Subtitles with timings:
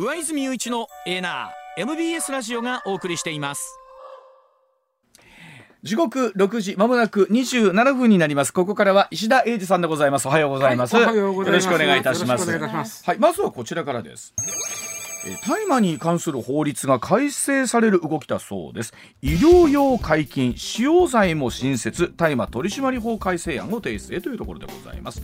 [0.00, 3.80] 上泉雄一のエナー MBS ラジオがお送りしています。
[5.82, 8.52] 時刻六時まもなく二十七分になります。
[8.52, 10.28] ここからは石田英二さんでございます。
[10.28, 13.04] おはようございます、はい、よろしくお願いいたします。
[13.04, 14.34] はいまずはこちらからです
[15.44, 18.94] 大麻に関する法律が改正される動きだそうです。
[19.20, 25.22] 医療用解禁使用罪も新設大麻取締法改正案を提出へというところでございます。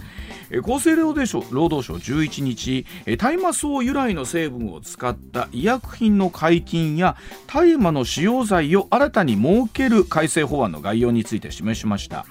[0.63, 2.87] 厚生労働省労働省11日
[3.19, 7.17] 大麻草由来の成分を使った医薬品の解禁や
[7.47, 12.27] 大麻の使用罪を新たに設ける改正法案の概要について示しました。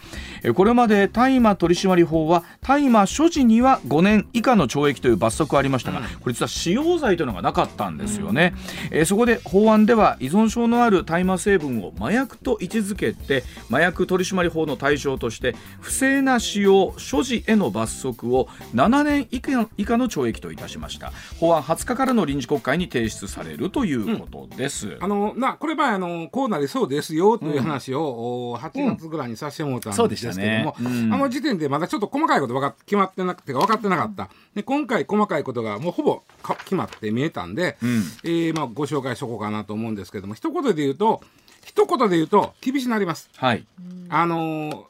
[0.53, 8.53] これまで大麻取締法は大麻所持には5年以下の懲役という罰則ありましたが、これ実は使用罪というのがなかったんですよね、
[8.91, 21.11] うん、えそこで法案では依存症のある大麻成分を麻薬と位置づけて麻薬取締法の対象として不正な使用所持への罰則を7年以下以下の懲役といたしました。
[21.39, 31.09] 法案20日からの臨時国会に提出されるということです、うん、あのなこれ前あのこうなりそうですよという話を、うん、8月ぐらいにさせてもらったんですけども、うん。
[31.09, 34.29] ね、あの時点でまだちょっと細かいことか決まってなくて分かってなかった。
[34.55, 36.21] で今回細かいことがもうほぼ
[36.59, 41.21] 決まって見えたんで、うん、えー、まあ、ご紹介しとこうかなと思うんですけども一言で言うと
[41.65, 43.29] 一言で言うと厳しくなります。
[43.37, 43.65] はい、
[44.09, 44.83] あのー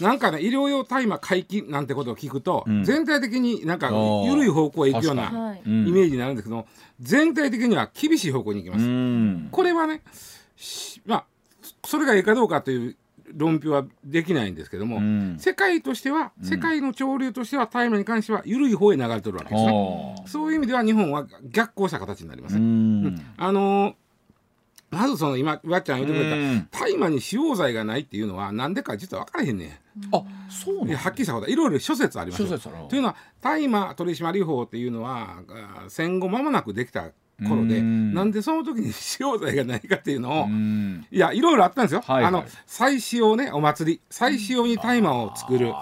[0.00, 3.90] なんかね医療用大麻解禁なんてことを聞くと、うん、全体的になんか
[4.26, 6.66] 緩い方向へ行くようなイメージになるんですけど、
[7.00, 9.50] 全体的には厳しい方向に行きます。
[9.50, 10.02] これはね
[11.06, 11.24] まあ
[11.86, 12.96] それがいいかどうかという
[13.36, 20.16] 論評はできないんですけども、うん、世界としては、世界の潮流としては大麻に関しては緩い方へ流れてるわけですね。
[20.26, 23.94] そういう意味では日本は逆行した形になります、ね、うん、あのー
[24.90, 26.30] まずその今わっちゃん言ってくれ
[26.70, 29.70] た大麻に使用罪がないっていうのはなんでか実は分からへんねん。
[30.14, 31.48] あそうねはっきりしたこと。
[31.48, 32.46] いろいろ諸説あります
[32.88, 35.42] というのは大麻取締法っていうのは
[35.88, 37.10] 戦後間もなくできた
[37.42, 40.46] 頃でなんでその時に使用罪がないかっていうのを
[41.10, 44.00] いやいろいろあったんですよ、はいはい、あの再使用ねお祭り。
[44.10, 45.72] 再使用に大麻を作る。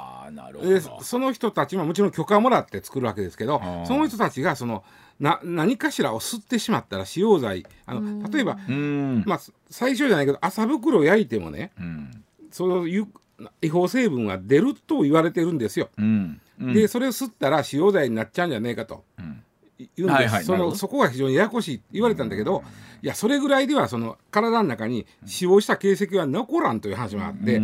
[0.63, 4.83] でその人たちももちろん許可をもらって作るわけですけどその人たちがその
[5.21, 8.57] な何かしらを吸ってしまったら使用罪あの例えば、
[9.27, 9.41] まあ、
[9.71, 11.71] 最初じゃないけど麻袋を焼いてもね、
[12.51, 13.07] その違
[13.69, 15.89] 法成分は出ると言われてるんですよ。
[16.59, 19.05] でそれを吸ったら使用罪になっちゃうんじゃねえかと。
[19.79, 22.63] 言うんです、そのそこが非常にややこしいって言われたんだけど、
[23.03, 27.61] いやそれぐらいではその体の中に使用した形跡は残らんという話もあって、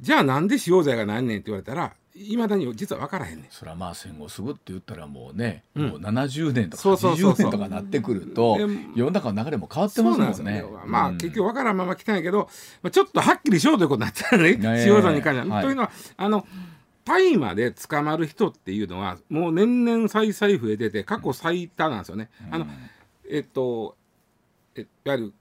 [0.00, 3.46] じゃあなんで使用罪がなんねんって言われたらいまだに実は分からへんねん。
[3.50, 8.56] それはまあ戦後すぐって言ったらもうね、うん、もう70年とか80年とかなってくると
[8.94, 10.64] 世の中の流れも変わってますもんね。
[10.86, 12.48] まあ、結局分からんまま来たんやけど、
[12.82, 16.46] まあ、ちょっとはっきりしようということになったらね使用罪に関しては、はい、というのはあの
[17.04, 22.30] 大麻で捕まる人っていうのはもう年々再々増えてて過去最多なんですよね。
[22.46, 22.66] うん、あの
[23.28, 23.96] えっと
[24.74, 25.34] えいわゆる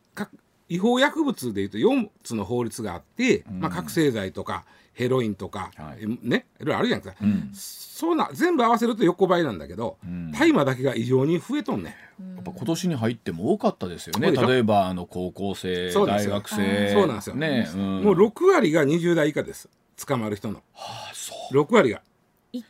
[0.69, 9.97] 違法薬物でいうと4つの法律があって、まあ、覚醒剤とかヘロインとか、はい、ねいろいろあるじゃないですか、うん、そうな全部合わせると横ばいなんだけど、
[10.31, 11.95] 大麻だけが異常に増えとんね
[12.35, 14.31] やっぱ今年に入っても多かったですよね。
[14.31, 16.93] 例えばあの高校生大学生。
[16.93, 19.69] そうなんですよ、ねうん、もう6割が20代以下です
[20.05, 21.61] 捕まる人の、はあ、そう。
[21.61, 22.01] 6割が。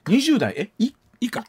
[0.06, 0.54] 20代？
[0.56, 0.72] え？
[0.80, 1.44] い以下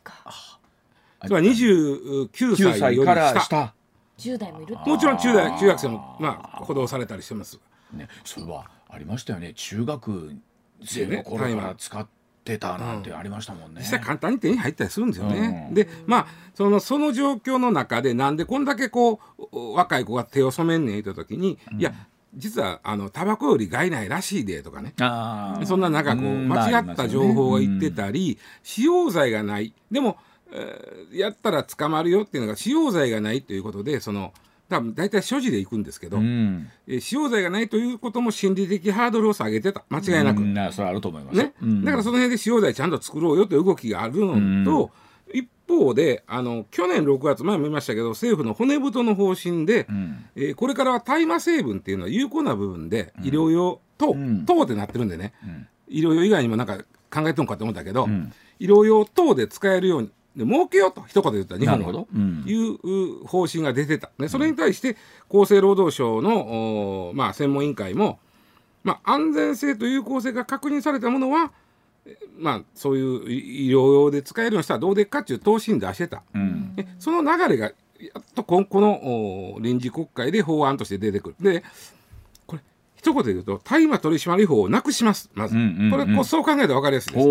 [1.24, 3.74] つまり29歳から下。
[4.18, 7.58] 10代もいるもちろん中大中学生もまあ補導されたりしてます、
[7.92, 9.52] ね、それはありましたよね。
[9.54, 10.36] 中学
[10.84, 12.06] 生の頃から使っ
[12.44, 13.80] てたなんてありましたもんね。
[13.80, 15.66] 実際簡単に手に入ったりするんですよね。
[15.70, 19.18] うん、でまあそのその状況の中でなんでこんだけこ
[19.52, 21.92] う若い子が手を染めんねん言った時に、うん、いや
[22.36, 24.94] 実はあのタバコより害ないらしいでとかね。
[25.64, 29.72] そんななんかこう間違った情報が言ってたり、使用罪がない。
[29.90, 30.16] でも、
[30.52, 34.32] えー、やったら捕まるよっていうのが使用罪がないということでその
[34.68, 39.84] 多分大体所持で行くんですけど、うん、え使用罪がないということも心理的ハードルを下げてた。
[39.90, 45.03] 間違いなく、うん、それあると思います、ね、うん、だからその辺で使用罪ちゃんと作ろうよという動きがあるのと、一
[45.68, 54.14] 方であの去年6月前も言いましたけど政府の骨太の方針で、うん、えー、これからは大麻成分っていうのは有効な部分で医療用等、
[54.46, 55.32] 等ってなってるんでね、
[55.88, 56.78] 医療用以外にもなんか
[57.10, 58.08] 考えとんかと思ったけど、
[58.58, 64.96] 医療用等で使えるようにで儲けようと一言で言ったら日本の、うん、いう方針が出てた、ね、それに対して
[65.28, 68.18] 厚生労働省の、まあ、専門委員会も、
[68.82, 71.52] まあ、安全性と有効性が確認されたものは、
[72.38, 77.72] まあ、そういう医療用で使えるようにしたらどうでっかっていう答申出してた、うん、その流れがや
[78.18, 81.36] っとここの臨時国会で法案として出てくる。
[81.40, 81.62] で
[82.46, 82.62] これ
[82.96, 87.26] 一言で言うと大麻取締法をなくしますまず、うんうんうん、これそう考えたら分かりやすいです。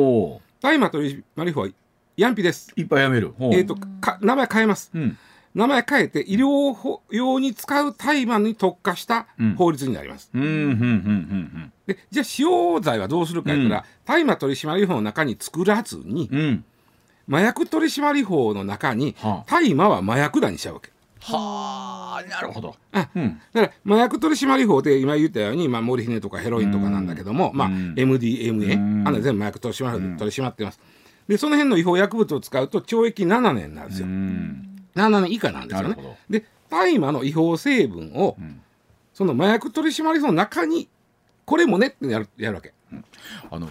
[0.61, 1.69] 大麻取締法は
[2.15, 2.71] ヤンピです。
[2.75, 3.33] いっぱいやめる。
[3.39, 4.91] えっ、ー、とか名前変えます。
[4.93, 5.17] うん、
[5.55, 9.27] 名前変えて医療用に使う大麻に特化した
[9.57, 10.31] 法律になります。
[11.85, 16.65] でじゃあ使用罪はどうするか言ったら、大麻取締法の中に作らずに、うん、
[17.29, 19.15] 麻薬取締法の中に
[19.47, 20.91] 大麻は麻薬だにしちゃうわけ。
[21.19, 30.81] はあなるほど、あうん、だから麻薬取締法で今言ったように、まあ、モルヒネとかヘロインとかなんだけども、まあ、MDMA あの全部麻薬取締法で取り締まってます。
[31.27, 34.07] でその辺の違法薬物を使うと懲役7年なんですよ。
[34.95, 36.17] 7年以下なんですよね。
[36.29, 38.61] で大麻の違法成分を、うん、
[39.13, 40.87] その麻薬取締法の中に
[41.45, 42.73] これもねってやるやるわけ。
[42.91, 43.05] うん、
[43.51, 43.69] あの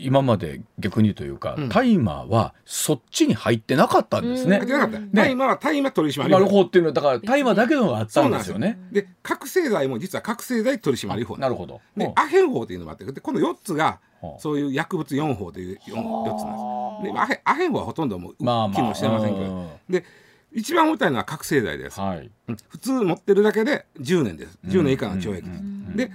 [0.00, 4.58] 今まで逆にというか、大麻はそっちに入ってなかったんですね。
[4.58, 5.00] 入ってなかった。
[5.12, 6.62] 大麻は大麻取締法。
[6.62, 8.58] っていうのはだから大麻だけのがあったんですよ。
[8.58, 8.78] ね。
[8.90, 11.36] で覚醒剤も実は覚醒剤取締法。
[11.36, 11.80] なるほど。
[11.96, 14.00] でアヘン法というのがあってでこの4つが
[14.38, 16.50] そういう薬物4法という 4, 4つな
[17.00, 17.14] んです。
[17.14, 20.04] でアヘアヘンはほとんどもう機能してませんけど、で
[20.52, 22.28] 一番重たいのは覚醒剤です、はい、
[22.70, 24.58] 普通持ってるだけで10年です。
[24.66, 25.62] 10年以下の懲役です。
[25.96, 26.12] で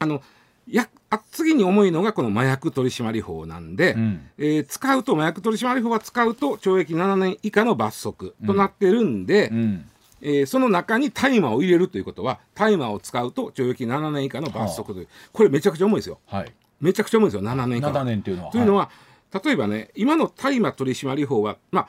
[0.00, 0.20] あの
[0.68, 18.52] やあ次に重いのがこの麻薬取締法なんで、うん、えー、使うと麻薬取締法は使うと懲役7年以下の罰則となってるんで、うん、えー、その中に大麻を入れるということは大麻を使うと懲役7年以下の罰則という、はあ、これめちゃくちゃ重いですよ、はい、めちゃくちゃ重いですよ7年以下7年というのは。
[18.52, 18.90] というのは、
[19.32, 21.88] はい、例えばね今の大麻取締法はまあ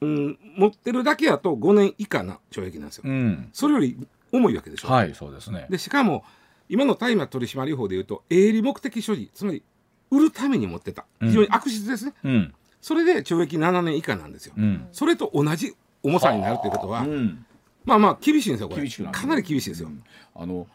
[0.00, 3.96] うん、持ってるだけやと5年以下な懲役なんですよ、うん、それより
[4.32, 4.88] 重いわけでしょ。
[4.88, 5.66] はいそうですね。
[5.70, 6.24] でしかも
[6.68, 9.62] 今の大麻取締法でいうと営利目的所持つまり
[10.10, 11.04] 売るために持ってた。
[11.20, 17.04] 非常に悪質ですね、うん、それで懲役7年以下なんですよ、うん、それと同じ重さになるということは、
[17.84, 18.88] まあまあ厳しいんですよこれ。
[18.88, 19.90] かなり厳しいですよ、
[20.34, 20.66] あの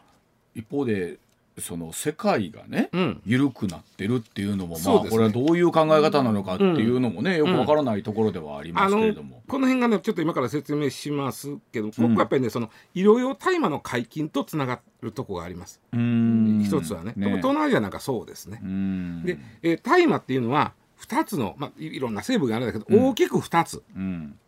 [0.54, 1.18] 一方で
[1.58, 15.80] その世界がね、うん、緩くなってるっていうのも、まあ、これはどういう考え方なのかっていうのもね、よくわからないところではありますけれども、この辺がねちょっと今から説明しますけど、ここはやっぱりねその医療用大麻の解禁とつながるとこがあります。
[15.92, 17.12] 一つはね。
[17.16, 17.36] ね。
[17.36, 18.60] 東南アジアなんかそうですね。
[19.24, 24.38] で、えー、大麻っていうのは2つの、まあ、いろんな成分があるんだけど、うん、大きく2つ、うん、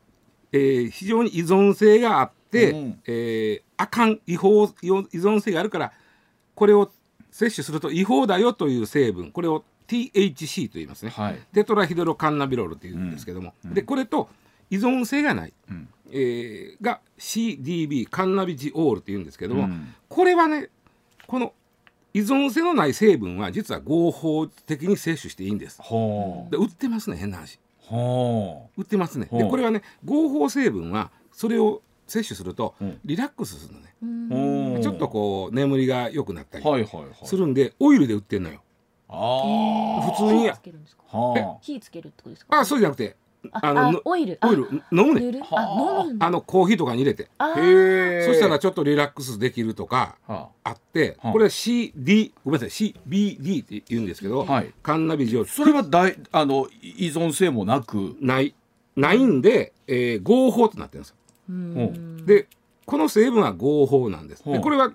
[0.53, 5.93] えー、非常に依存性があって、うん、えー、あかん違法依存性があるから
[6.55, 6.91] これを
[7.37, 14.31] 摂取すると違法だよという成分これを THC と言いますね、はい、テトラヒドロカンナビロールというんですけども、うん、でこれと
[14.71, 20.71] 依存性がない、うん、えー、が CDB カンナビジオールというんですけども、うん、これはね
[21.27, 21.53] この
[22.15, 25.79] 依存性のない成分は実は合法的に摂取していいんです。
[26.51, 27.61] で売ってますね変な話。
[28.79, 29.29] 売ってますね。
[29.31, 32.75] でこれはね合法成分はそれを摂取すると
[33.05, 33.81] リラックスするの
[34.77, 36.65] ね、ちょっとこう眠りが良くなったり。
[37.25, 38.63] するんで、オイルで売ってんのよ。
[39.09, 40.51] あ普通に。
[41.61, 42.59] 火つけるってことですか？
[42.59, 43.17] あそうじゃなくて
[43.53, 44.39] あのオイル。
[44.43, 45.41] オイル飲むね。
[45.53, 46.31] あ。
[46.31, 47.29] のコーヒーとかに入れて。
[47.39, 50.49] そしたらちょっとリラックスできるとかあ。
[50.71, 52.93] ってこれは CD ごめんなさい。
[53.09, 55.45] CBD って言うんですけど、はい、カンナビジオ。
[55.45, 58.17] それは大あの依存性もなく？
[58.21, 58.55] ない
[58.97, 61.17] ないんで、えー、合法となってるんですよ
[61.49, 62.49] で
[62.85, 64.45] この成分は合法なんです。
[64.45, 64.93] でこれは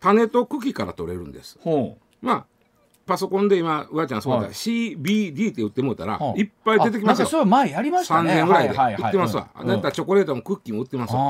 [0.00, 1.58] 種と茎から取れるんです。
[2.20, 2.46] まあ
[3.04, 7.26] パソコンで今うわちゃんそうだ、はい、CBD って言ってもうたら、いっぱい出てきますよ。
[7.26, 8.30] それ前やりましたね。
[8.30, 9.48] 3年ぐらいで売ってますわ。
[9.54, 11.20] だったらチョコレートもクッキーも売ってますわ。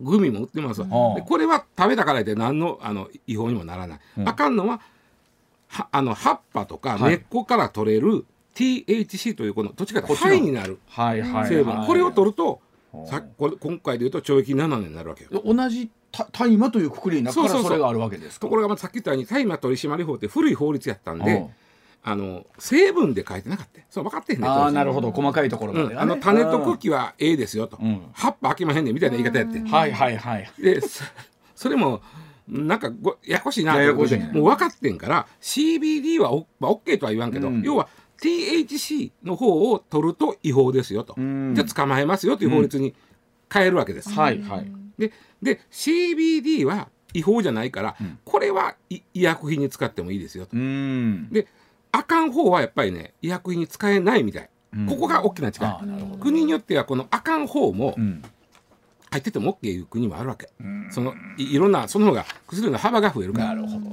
[0.00, 0.86] グミも売ってますわ。
[1.14, 4.00] でこれは食べたからで何のあの違法にもならない。
[4.24, 4.80] あかんのは
[5.68, 11.86] はあの葉っぱとか根っこから取れる THC というこのどっちかというと肺になる成分。
[11.86, 12.60] これを取ると
[13.06, 15.42] さこれ今回でいうと懲役7年になるわけよ。
[15.44, 15.90] 同じ
[16.32, 21.48] 大麻というくくりになったらそれがあるわけですところがさっき言ったように大麻取締法って古い法律やったんで。
[22.04, 24.48] あの成分で書いてなかったそう分かってへんね。
[24.48, 25.12] ああなるほど。
[25.12, 25.94] 細かいところまで、ね。
[25.94, 30.50] うん、あの種と茎はええですよと、うん、葉っぱ開けまへんねみたいな言い方やって、はいはいはい。
[30.60, 30.80] で
[31.54, 32.02] それも
[32.48, 37.88] なんかごややこしいなと思ってもう分かってんから CBD はオ,、まあ、OK とは言わんけど、うん、要は
[38.22, 42.94] THC の方を取ると違法ですよと、じゃあ捕まえますよという法律に
[43.52, 44.10] 変えるわけです。
[44.10, 45.12] はいはい、で
[45.42, 50.54] で CBD は違法じゃないから、うん、これは医薬品に使ってもいいですよと。
[50.54, 51.48] で
[51.90, 56.18] あかん方はやっぱりね医薬品に使えないみたい、うん、ここが大きな違い。
[56.20, 57.96] 国によってはこのあかん方も、
[59.10, 60.48] 入ってても OK いう国もあるわけ、
[60.90, 63.46] そのいろんなその方が薬の幅が増えるから。
[63.48, 63.90] なるほど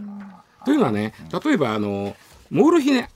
[0.65, 2.15] というのはね例えばあの
[2.51, 3.09] モルヒネ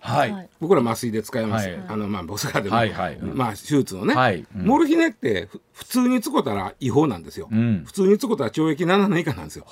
[0.00, 4.46] はい、僕ら麻酔で使います、はい、あのまあボスカでも、はいはい、まあ手術のね、はい。
[4.56, 9.66] うん、モルヒネって普通に使ったら違法なんですよ、うん、普通に使ったら懲役7年以下なんですよ。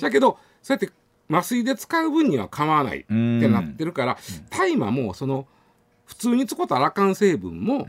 [0.00, 0.90] だけどそうやって
[1.30, 3.12] 麻酔で使う分には構わないって
[3.48, 4.18] なってるから
[4.50, 5.46] 大麻もその
[6.08, 7.86] 普通に使ったらあかん成分も、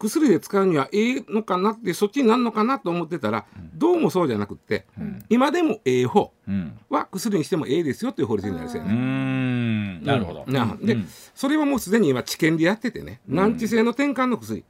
[0.00, 4.86] 薬で使うにはええのかなってそっちになるのかなと思ってたら、どうもそうじゃなくて、
[5.28, 6.32] 今でもええ方
[6.88, 10.00] は薬にしてもええですよという法律になるんですよね。
[10.02, 10.44] なるほど。
[10.82, 10.96] で、
[11.32, 14.64] それはもうすでに今治験でやっててね難治性の転換の薬。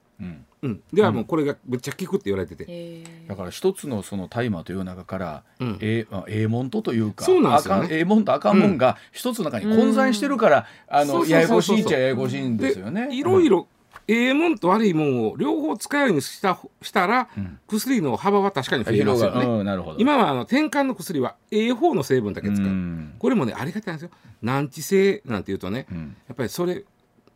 [0.63, 13.09] うん、ではもうこれがめっちゃ効くって言われてて、だから一つのその大麻という中から、うん、えええもんとというかそうなんですよ、ね、ええもんとあかんもんが一つの中に混在してるから、あのややこしいっちゃややこしいんですよね。
[13.13, 13.69] いろいろ
[14.07, 19.47] ええもんと悪いもんを両方使うようにしたしたら、うん、薬の幅は確かに増えますよね。
[19.47, 24.11] うん、今はあの転換の薬はええ方の成分だけ使う、うん、これもねありがたいんですよ。
[24.43, 25.87] 難治性なんていうとね、
[26.29, 26.85] やっぱりそれ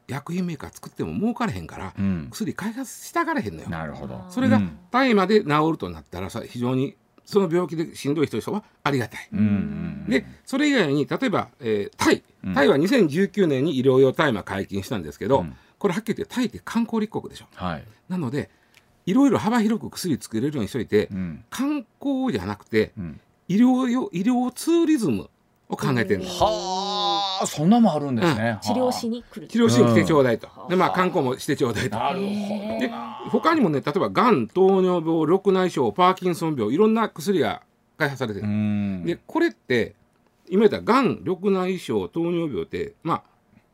[0.07, 3.69] 薬品メーカー作っても儲かれへんから、うん、薬開発したがれへんのよ。
[3.69, 4.25] なるほど。
[4.29, 9.29] それが大麻で治るとなったらさ非常にその病気でしんどい人はありがたい。
[9.33, 9.49] うんうんう
[10.07, 12.23] ん、でそれ以外に例えば、えー、タイ。
[12.55, 17.47] タイは2019年に医療用大麻解禁したんですけど、うん、これはっきり言ってタイって観光立国でしょ。
[17.55, 18.51] はい、なので
[19.07, 22.93] いろいろ幅広く薬作れるようにしといて、うん、観光じゃなくて、
[23.49, 25.31] 医療用医療ツーリズム
[25.69, 26.27] を考えてるの。
[26.27, 26.94] は
[27.43, 28.59] あ、そんなもあるんですね。
[28.63, 29.49] 治療しに来る。
[29.49, 30.49] 治療しに来てちょうだいと。
[30.69, 31.97] で、まあ観光もしてちょうだいと。
[31.97, 32.29] なるほど。
[32.81, 32.91] で、
[33.31, 37.63] 他にもね、例えばがん、糖尿病、緑内障、パーキンソン病、いろんな薬が
[37.97, 38.47] 開発されてる。
[39.05, 39.95] で、これって
[40.49, 43.23] 今言ったがん、緑内障、糖尿病ってまあ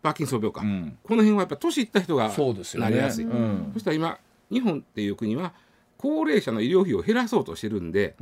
[0.02, 2.30] パーキンソン病か、この辺はやっぱ年いった人が
[2.74, 3.26] なりやすい。
[3.74, 4.18] そしたら今
[4.50, 5.52] 日本っていう国は
[6.00, 8.16] 高齢者の医療費を減らそうとしてるんで、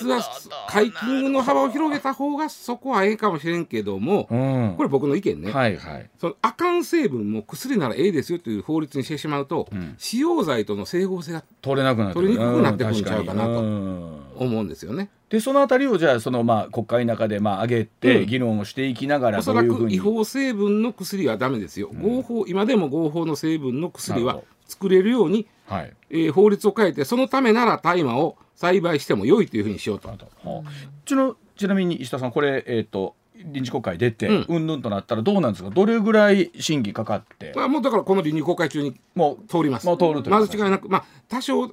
[0.00, 0.20] 実は
[0.68, 15.10] 解禁の幅を広げた方がそこはええかもしれんけども、うん、これ僕の意見ね、はいはい、そのあかん成分も薬ならええですよという法律にしてしまうと、うん、使用剤との整合性が取れなくな取りにくくなってくるんちゃうかなと思うんですよね。
[15.28, 30.08] でそのあたりをじゃあそのまあ国会の中でまあ上げて議論をしていきながら、おそらく違法成分の薬はダメですよ、合法今でも合法の成分の薬は作れるようにはい、えー、法律を変えてそのためなら大麻を栽培しても良いというふうにしようと。
[30.08, 30.62] はあ、
[31.04, 34.66] ちのちなみに石田さんこれ、えーと、臨時国会出て、うん。
[34.66, 35.70] ぬんとなったらどうなんですか？
[35.70, 37.52] どれぐらい審議かかって？
[37.56, 39.86] あもうだからこの臨時国会中にもう通ります。
[39.86, 41.70] もう通るとまず違いなくまあ多少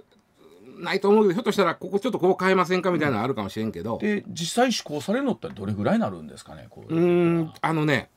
[0.79, 8.09] ないと思うけどひょっとしたらここちょっとこう変えませんかみたいなのあるかもしれんけど、で実際施行されるのってどれぐらいになるんですかねこううんあのね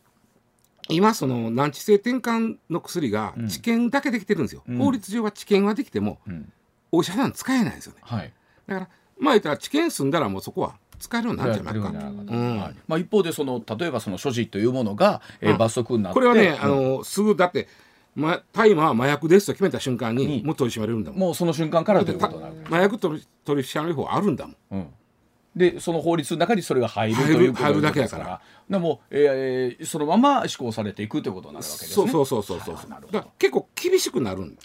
[0.88, 6.52] 今その難治性転換の薬が治験だけできてるんですよ、うん、法律上は治験はできても、うん、
[6.93, 8.33] お医者さん使えないですよね、はい、
[8.66, 8.88] だから
[9.19, 12.59] まあ言ったら治験済んだらもうそこは使えるようになるんじゃないか、うん。
[12.59, 17.69] はい、まあ、一方でその例えばその所持というものが、えー、罰則になってこれはね、あのすぐだって
[18.14, 21.21] ま、大麻は麻薬ですと決めた瞬間にもう取り締まれるんだもん。
[21.21, 22.55] もうその瞬間からということなる。
[22.66, 24.88] 麻薬取り取り締まり法あるんだもん
[25.57, 28.41] でその法律の中にそれが入るということ入るだけやから。
[28.69, 31.95] でも、えー、そのまま施行されていくということになるわけですね。
[31.95, 34.59] そうそうそうそうそう、はい、結構厳しくなるん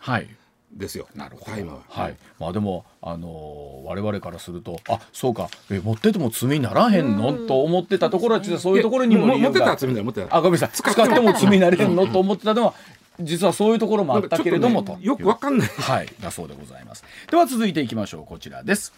[0.74, 1.68] ですよ、なるほど。
[1.68, 5.50] は、はい、まあでもあのー、我々からするとあそうか。
[5.72, 7.32] え持ってても罪にならへんの？
[7.48, 10.70] と思ってたところは実はそういうところにも持ってたら罪だ持ってたあごめんなさい。
[10.74, 12.74] 使っても罪になれへんのと思ってたのは
[13.20, 15.68] 実はそういうところもあったけれども、ね、よくわかんない。
[15.68, 16.08] はい。
[16.20, 17.06] だそうでございます。
[17.30, 18.26] では続いていきましょう。
[18.26, 18.94] こちらです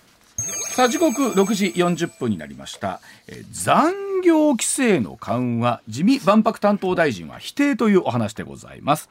[0.73, 9.09] さあ時刻6時40分になりました、え残業規制の緩和自民万博担当大臣は否定というお話でございます。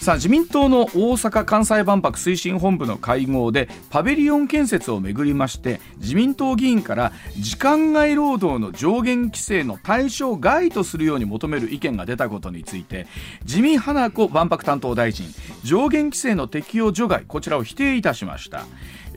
[0.00, 13.06] さあ自民党の大阪・関西万博推進本部の会合でパビリオン建設をめぐりまして自民党議員から時間外労働の上限規制の対象外とするように求める意見が出たことについて
[13.42, 15.26] 自民花子万博担当大臣
[15.64, 18.64] 上限規制の適用除外こちらを否定いたしました。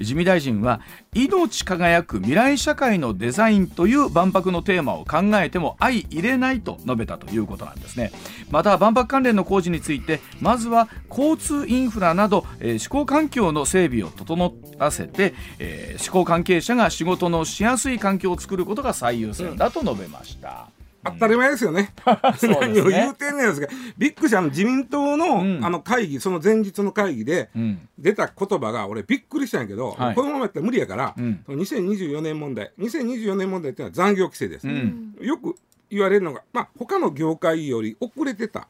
[0.04, 0.82] 自見大臣は
[1.14, 8.12] 命輝く未来社会のデザインという万博のテーマを考えても相入れないと述べたということなんですね。
[8.52, 20.70] また万博関連の工事についてまずは交通インフラなど、えー、施工環境の整備を整わせて、えー、施工関係者が仕事のしやすい環境を作ることが最優先だと述べました、
[21.04, 21.94] 当たり前ですよ ね。
[22.42, 23.68] 何を言うてんねんですが、
[23.98, 27.50] びっくりしたの自民党の、うん、あの会議、その前日の会議で
[27.98, 34.68] 出た言葉が、俺びっくりしたんやけど、はい、このままやったら無理やから、うん、2024年問題、2024年問題っていうのは残業規制です。
[34.68, 35.56] うん、よく
[35.90, 38.68] 言われるのが、まあ他の業界より遅れてた。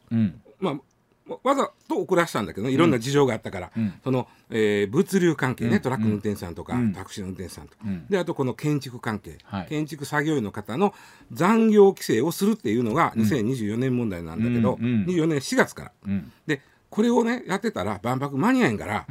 [0.59, 0.79] まあ
[1.43, 10.93] わざと遅らしたんだけど、いろんな事情があったから、うん、その、えー、物流関係ね、トラックの運転手さんとか、タクシーの運転手さんとか、であとこの建築関係、はい、建築作業員の方の
[11.31, 15.91] 残業規制をするっていうのが2024年問題なんだけど、うん、24年4月から、
[16.45, 19.05] でこれをねやってたら万博間に合えんから、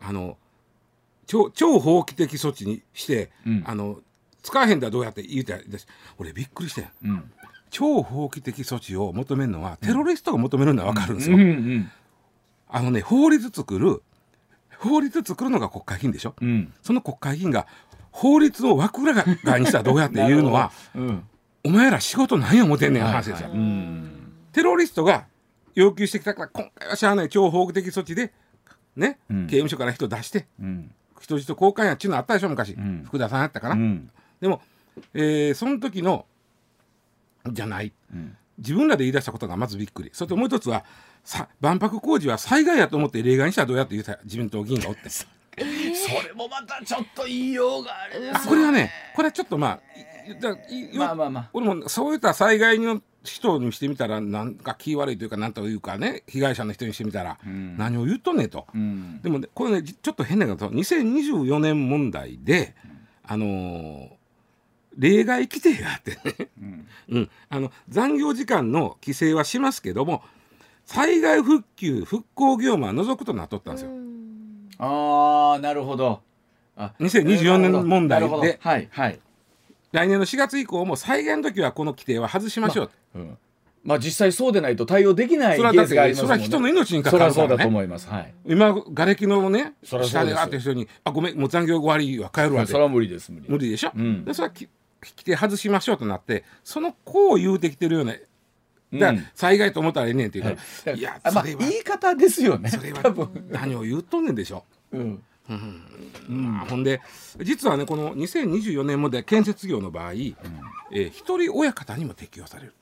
[0.00, 0.36] あの
[1.26, 3.30] 超超法規的措置にして、
[3.64, 4.00] あの
[4.42, 5.58] 使わへんだどうやって言うて
[6.18, 6.88] 俺びっくりしたよ、
[7.70, 11.36] 超法規的措置を求めるのはテロリストが求めるのは分かるんですよ。
[11.36, 11.90] うんうん。
[12.68, 14.02] あのね法律作る
[14.78, 16.72] 法律作るのが国会議員でしょ、うん。
[16.82, 17.66] その国会議員が
[18.10, 21.24] 法律を枠裏側にしたらどうやって言うのは うん。
[21.64, 24.10] お前ら仕事何や思ってんねんの話ですよ、はいうん。
[24.52, 25.26] テロリストが
[25.74, 28.32] 要求してきたから今回はしゃあない超法規的措置で
[28.94, 29.46] ね、うん。
[29.46, 30.90] 刑務所から人出してうん。
[31.20, 33.04] 人質交換やっちゅうのあったでしょ昔、ん。
[33.04, 34.10] 福田さんやったかな、うん。
[34.40, 34.60] でも、
[35.12, 36.26] えーその時の
[37.52, 37.92] じゃない。
[38.12, 38.36] うん。
[38.58, 40.10] 自分らで言い出したことがまずびっくり。
[40.12, 40.84] それともう一つは
[41.24, 45.08] さ万博工事は災害やと思って例外にしたらどうやって言うた自民党議員がおって。
[45.10, 45.24] そ
[46.26, 51.50] れもまたちょっと言いようがあれですこれはねこれはちょっとまあいだいまあまあまあ。
[51.52, 57.76] 俺もそういった災害の人にしてみたらなんか気悪いというかなんというかね被害者の人にしてみたら、ん。
[57.76, 58.66] 何を言っとんねんと。
[58.74, 59.20] うん。
[59.22, 60.68] でもねこれねじちょっと変なこと。
[60.68, 62.74] 2024年問題で、
[63.24, 64.15] あのー
[64.96, 66.12] 例外規定があって。
[66.12, 66.48] ね、
[67.10, 67.30] うん。
[67.48, 70.22] あの残業時間の規制はしますけども
[70.84, 73.90] 災害復旧復興業務は除くとなっとったんですよ。
[74.78, 76.20] ああなるほど。
[76.76, 78.58] あ2024年問題で。
[78.62, 79.20] はいはい。
[79.92, 83.38] 来年の4月以降も災害の時はこの規定は外しましょう、うん。
[83.82, 86.38] まあ実際そうでないと対応できないケースがありますもんね。
[86.42, 87.52] てそれは人の命に関それわるからね。
[87.52, 88.08] はそうだと思います。
[88.08, 88.34] はい。
[88.46, 93.46] 今瓦礫のね下であってる人に「あごめんもう残業終わりは帰るわ」それは無理です無理。
[93.48, 94.24] 無理でしょ、うん。
[94.24, 94.68] でそれはき
[95.12, 98.14] 規定外しましょうとなってその子を言うてきてるような
[98.92, 101.00] だ災害と思ったらええねんって言うから、はい。
[101.00, 103.02] い、やあまあそれは、言い方ですよねそれは
[103.50, 105.22] 何を言うとんねんでしょ、うん。
[106.28, 107.00] まあほんで
[107.42, 112.74] 実はねこの2024年問題建設業の場合、えー一人親方にも適用される。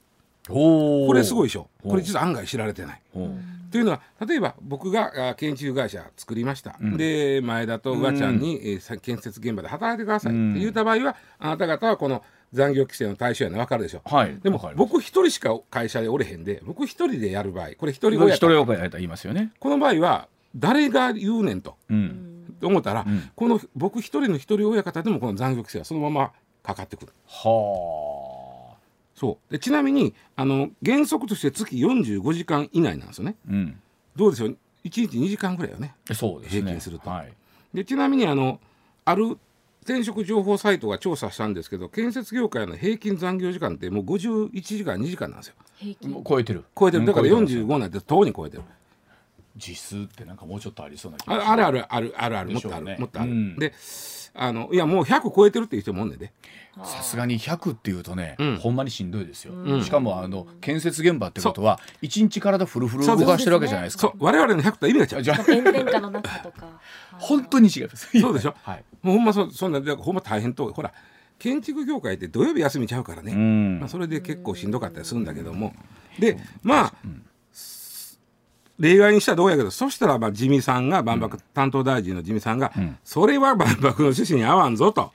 [0.50, 1.68] おこれすごいいでしょ。
[1.82, 3.02] これ実は案外知られてない。
[3.74, 14.38] というのは例えば僕があ建築会社作りました、で前田とうわちゃんに、えーさ建設現場で働いてくださいって言った場合は、あなた方はこの残業規制の対象やの分かるでしょ、はい。
[14.40, 19.50] でも僕一人しか会社でおれへんで僕一人でやる場合これ一人親方一人親方言いますよね。
[19.58, 22.56] この場合は誰が言うねんとうん。
[22.62, 23.32] 思ったら、ん。
[23.34, 26.30] この僕一人の一人親方でもこの残業規制はそのまま
[26.62, 27.12] かかってくる。
[27.26, 28.13] はあ
[29.14, 29.52] そう。
[29.52, 33.36] でちなみにあの原則として月45時間以内なんですよね。
[33.48, 33.80] うん。
[34.16, 35.94] どうでしょう？1日2時間ぐらいよね。
[36.12, 36.60] そうですね。
[36.60, 37.10] 平均すると。
[37.10, 37.32] はい。
[37.72, 38.60] でちなみにあの
[39.04, 39.38] ある
[39.82, 45.54] 転職情報サイトが調査したんですけど建設業界の平均残業時間ってもう51時間2時間なんですよ。
[45.76, 46.10] 平均。
[46.10, 46.64] もう超えてる。
[46.78, 47.04] 超えてる。
[47.04, 48.62] だからうん超えてます45なんてとうに超えてる。
[49.56, 52.50] 時数ってなんかもうちょっとありそうな気がああるあるあるあるある。
[52.50, 53.56] もっとある、もっとある、うん。
[53.56, 53.72] で
[54.36, 56.32] あのいやもう100超えてるっていう人もおんねんで。
[56.82, 58.56] さすがに100っていうとね、うん。
[58.56, 59.84] ほんまにしんどいですよ、ん。
[59.84, 64.00] しかもあの建設現場ってことは一日体フルフル動かしてるわけじゃないですか。
[64.02, 64.12] そう。
[64.18, 65.22] 我々の100とは意味が違う。
[65.22, 66.80] じゃ天下の中とか。
[67.18, 68.10] 本当に違います。
[68.18, 68.54] そうでしょ？
[68.64, 70.92] はい、もうほんまそそんなでほんま大変とほら
[71.38, 73.78] 建築業界って土曜日休みちゃうからね、うん。
[73.78, 75.74] まあ、それで結構しんどかったりするんだけども。
[76.18, 76.94] でまあ、
[78.78, 82.72] 例外にしたらどうやけどそしたらまあ自見さんが万博担当大臣の自見さんが、
[83.04, 85.12] それは万博の趣旨に合わんぞと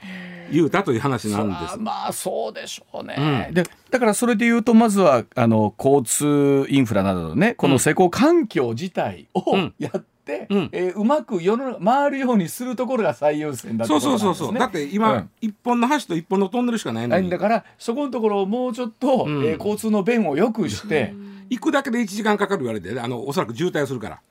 [0.51, 1.77] 言うたという話なんです。
[1.77, 9.73] まあそうでしょうね、でだからそれで言うとまずはあの交通インフラなどのねこの施工環境自体をうん。
[9.77, 10.69] やって、うん。
[10.71, 15.29] えーうまく世の中回るようにするところが最優先だってそうそうそうそう、だって今、うん。
[15.41, 17.29] 一本の橋と一本のトンネルしかないのに。
[17.29, 19.45] だからそこのところをもうちょっと、うん。
[19.45, 21.13] えー交通の便を良くして、
[21.49, 24.21] 行くだけで1時間かかる言われてあのおそらく渋滞するから。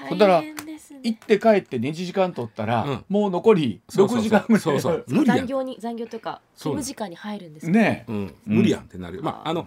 [0.00, 1.00] 大だから変ですね。
[1.04, 3.04] 行って帰って2時間取ったら、うん。
[3.08, 4.22] もう残り6そうそうそう。
[4.22, 4.60] 時間ぐらい。
[4.60, 5.04] そうそう。
[5.06, 5.38] 無理やん。
[5.38, 7.72] 残業に残業というか勤務時間に入るんですか？
[7.72, 9.66] ねうん、無理やんってなるよ、まああの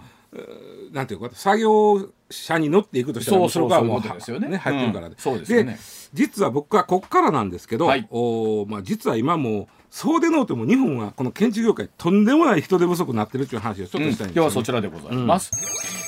[0.91, 4.57] なんていうか作業車に乗っていくとしたらそこはもそうね。
[4.57, 5.21] 入ってるからね、うん。
[5.21, 5.79] そうですよね。
[6.13, 8.05] 実は僕はこっからなんですけど、はい。
[8.11, 14.31] おーまあ、実は今もうそうでのうても日本はこの建築業界とんでもない人手不足になってるっていう話をちょっとしたいんですよ、ね。
[14.35, 15.51] 今日はそちらでございます、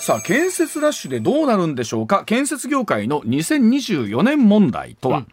[0.02, 2.24] さあ建設ラッシュでどうなるんでしょうか？
[2.26, 5.26] 建設業界の2024年問題とは、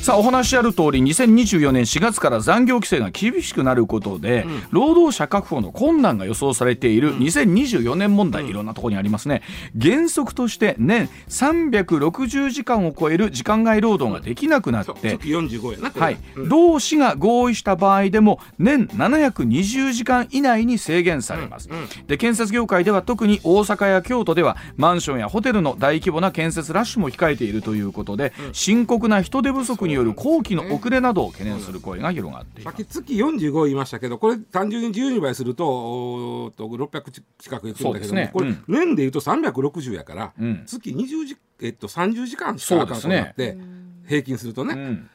[0.00, 9.42] さあお話ある通り2024年4月から残業規制が厳しくなることで、労働者確保の困難が予想されている2024年問題、いろんなところにありますね。
[9.80, 16.04] 原則として年360時間を超える時間外労働ができなくなって、そう月45やなこれ。
[16.04, 16.48] はい、うん。
[16.48, 21.68] 労使が合意した場合でも年720時間以内に制限されます、
[22.06, 32.76] で建設業界では特に大阪や京都ではマンションやホテルの大規模な建設ラッシュも控えているということで、深刻な人手不足による工期の遅れなどを懸念する声が広がっています。
[32.76, 38.64] さっき月45言いましたけどこれ単純に12倍するとと600近くいくんだけどねこれうん。
[38.68, 40.62] 年でいうと360やから、うん。
[40.66, 43.56] 月20時、えっと、30時間しかあかんことになって、
[44.06, 44.74] 平均するとね、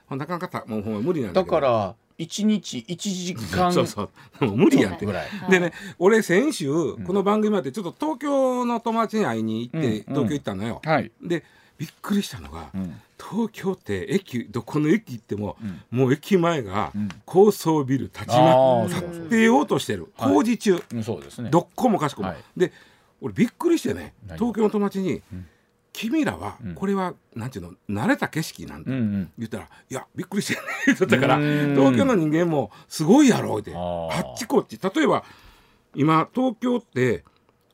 [0.09, 0.17] うん。
[0.17, 1.55] なかなかたもうほんま無理なんだけど。
[1.55, 4.03] だから1日1時間そうそ
[4.41, 4.45] う。
[4.45, 5.05] もう無理やんって。
[5.05, 10.13] ぐらいでね俺先週この番組までちょっと東京の友達に会いに行ってうん。
[10.13, 11.11] 東京行ったのよ、はい。
[11.21, 11.43] で
[11.81, 13.01] びっくりしたのが、ん。
[13.17, 15.57] 東京って駅どこの駅行っても、
[15.91, 15.97] ん。
[15.97, 17.09] もう駅前がん。
[17.25, 18.89] 高層ビル立ちあまっ
[19.29, 21.49] てようとしてる、はい工事中、うんそうですね。
[21.49, 22.37] どっこもかしこも、はい。
[22.55, 22.71] で
[23.19, 25.23] 俺びっくりしてね何東京の友達に
[25.91, 26.75] 「君らはん。
[26.75, 29.31] これはなんていうの慣れた景色なんだ」うんうん。
[29.39, 31.75] 言ったら「いやびっくりしてね」言ってたからうん。
[31.75, 34.77] 東京の人間もすごいやろうってあっちこっち。
[34.77, 35.23] 例えば
[35.95, 37.23] 今東京って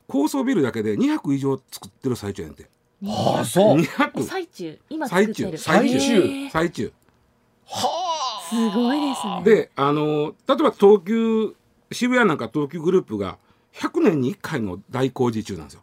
[0.06, 2.70] 高層ビルだけで200以上作ってる最中やんて
[3.06, 3.78] ああそう。
[3.78, 4.78] え200最中。
[4.90, 5.58] 今作ってる。
[5.58, 5.96] 最中。
[5.96, 6.50] へー。
[6.50, 6.92] 最中。
[8.48, 9.42] すごいですね。
[9.44, 11.54] であの例えば東急
[11.92, 13.38] 渋谷なんか東急グループが
[13.74, 15.82] 100年に1回の大工事中なんですよ。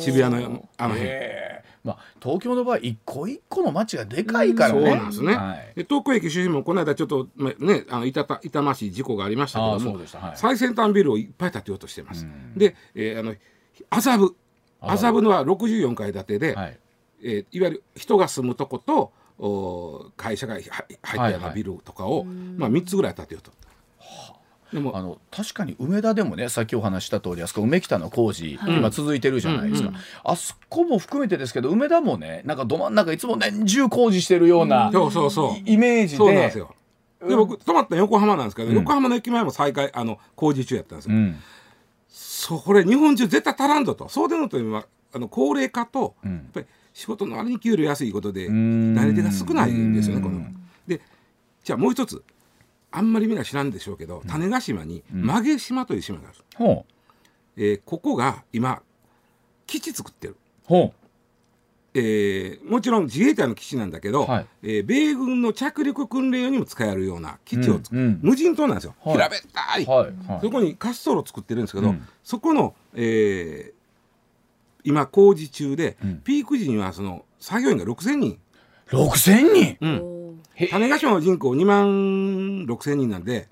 [0.00, 1.10] 渋谷のあの辺。
[1.10, 5.72] へえまあ東京の場合一個一個の街がでかいからね、そうなんですね、はい。
[5.76, 9.90] で東京駅周辺もこの間ちょっとまねあの痛た痛ましい事故がありましたけあども。
[9.90, 10.18] あそうでした。
[10.18, 10.36] はい。
[10.36, 12.58] 最先端ビルをいっぱい建てようとしてます、うん。
[12.58, 13.34] で、えーあの
[13.90, 14.36] 麻布
[14.86, 16.78] 麻布のは64階建てで、はい。
[17.22, 23.52] えーいわゆる人が住むとことお会社がは入ったようなビルとかを、まあ、3つぐらい建てようと。
[24.72, 29.92] でもあの確かに梅田でもねさっきお話しした通りあそこ梅北の工事、今続いてるじゃないですか、
[30.24, 35.70] あそこも含めてですけど梅田もねなんかど真ん中いつも年中工事してるような、そうそうそう。
[35.70, 36.16] イメージで。
[36.18, 36.74] そうなんですよ。
[37.26, 38.74] で僕泊まったの横浜なんですけど、うん。
[38.74, 41.14] 横浜の駅前も再開あの工事中やったんですよ。
[41.14, 41.36] うん
[42.36, 44.08] そこれ日本中絶対足らんぞと。
[44.10, 46.32] そうでのと今あの高齢化と、うん。
[46.34, 48.94] やっぱり仕事の割に給料安いことでん。
[48.94, 50.30] なり手が少ないんですよねうん。
[50.30, 50.44] この。
[50.86, 51.00] で
[51.64, 52.22] じゃあもう一つ
[52.90, 56.92] あんまりみんな知らんでしょうけど、種子島に曲げ島という島がある、ほう。
[57.56, 58.82] えーここが今
[59.66, 60.36] 基地作ってる。
[60.64, 60.92] ほ
[61.98, 64.46] えーもちろん自衛隊の基地なんだけど、はい。
[64.62, 68.06] えー米軍の着陸訓練用にも使えるような基地を作る、うん。
[68.06, 69.14] うん無人島なんですよ、はい。
[69.14, 70.40] 平べったい、うはいはい。
[70.42, 72.06] そこに滑走路作ってるんですけど、うん。
[72.22, 73.76] そこの、えー
[74.88, 76.20] 今工事中で、うん。
[76.22, 78.38] ピーク時にはその作業員が6000人、
[78.90, 79.76] 6000人？
[79.80, 80.16] うん。
[80.70, 83.46] 種子島の人口2万6000人なんで、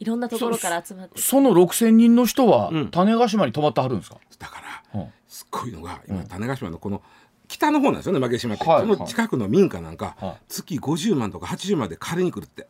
[0.00, 2.88] いろんなところから集まってその6000人の人はうん。
[2.90, 5.08] 種子島に泊まってはるんですか、だからうん。
[5.26, 6.26] すっごいのが今うん。
[6.26, 7.02] 種子島のこの
[7.48, 10.36] 北の方なんですよね負け島っその近くの民家なんか、はい。
[10.48, 12.68] 月50万とか80万で借りに来るって。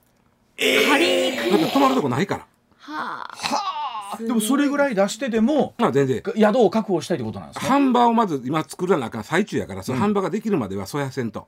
[0.56, 2.46] 借りに来るだって泊まるとこないから。
[2.78, 3.36] はあ。
[3.36, 3.68] はあ。
[4.18, 6.22] でもそれぐらい出してでもまあ全然。
[6.24, 11.46] 宿を確保したいってことなんですね販売をまず今作らなあかん最中やからその販売ができるまではそやせんと、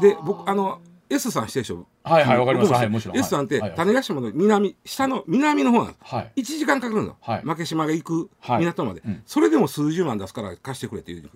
[0.00, 2.68] で僕あの S さんしてしょはいはいわかります。
[2.68, 3.16] 僕はいもちろん。
[3.16, 5.98] S さんって種子島の南下の南の方なんです。
[6.02, 6.32] はい。
[6.36, 7.42] 1時間かかるの、はい。
[7.42, 8.60] 負け島が行くはい。
[8.60, 9.22] 港まで、うん。
[9.26, 11.30] それでも数十万出すから貸してくれっていう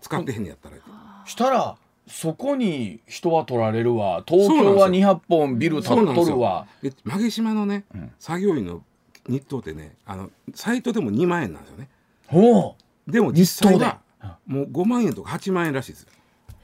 [0.00, 0.76] 使ってへんねやったら、
[1.24, 4.22] したらそこに人は取られるわ。
[4.26, 6.66] 東京は200本ビル建っとるわ。
[6.82, 8.12] で曲げ島のね、うん。
[8.18, 8.82] 作業員の
[9.28, 11.88] 日当ってねあのサイトでも2万円なんですよね。
[12.28, 12.76] ほ
[13.08, 13.10] う。
[13.10, 14.00] でも実際は
[14.46, 16.08] 日もう5万円とか8万円らしいですよ。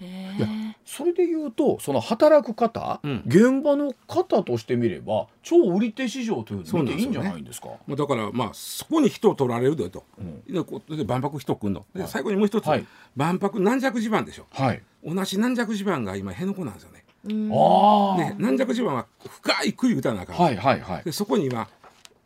[0.00, 0.61] へいやえ
[0.94, 3.22] それで言うとその働く方、うん。
[3.26, 7.68] 現場の方としてみれば超売り手市場というのを見ていいんじゃないんですか？
[7.68, 10.42] もうだからまあそこに人を取られるでと、うん。
[10.52, 12.10] でこうで万博人来んの、ではい。
[12.10, 12.86] 最後にもう一つ、はい。
[13.16, 14.46] 万博軟弱地盤でしょ。
[14.50, 14.82] はい。
[15.02, 17.04] 同じ軟弱地盤が今辺野古なんですよね。
[17.24, 17.50] うん。
[17.52, 21.04] ああ、で軟弱地盤は深い杭打たなあかん、はいはいはい。
[21.04, 21.68] でそこに今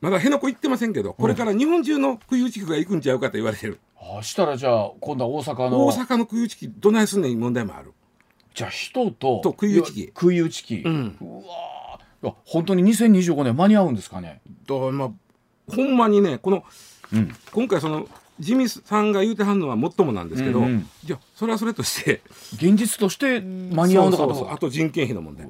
[0.01, 7.95] まだ辺野古行ってませんけどこれから日本中の杭打ち区が行くんちゃうかと言われてる、あしたらじゃあ今度は大阪の大阪の杭打ち機どないすんねん問題もある
[8.57, 10.09] じゃあ人とと杭打ち機。
[10.15, 11.17] 杭打ち機、うん。
[11.21, 14.41] うわ本当に2025年間に合うんですかね？
[14.67, 15.11] だからまあ
[15.73, 16.65] ほんまにねこの
[17.13, 17.37] うん。
[17.53, 18.09] 今回その
[18.41, 22.23] ジミーさんが言うてはんのはもっともなんですけど、うんうんじゃあそれはそれとして
[22.55, 24.35] 現実として間に合うのかどうか。
[24.35, 25.47] そうそうそうあと人件費の問題、